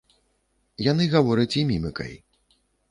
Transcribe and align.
Яны 0.91 1.03
гавораць 1.13 1.55
і 1.63 1.67
мімікай. 1.75 2.13